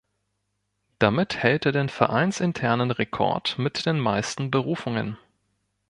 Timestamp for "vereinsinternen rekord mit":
1.87-3.85